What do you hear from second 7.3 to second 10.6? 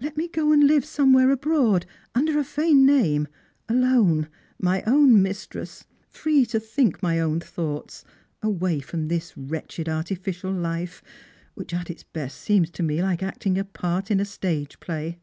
and Pilgrims. think my own thouglits, away from this wretched artificial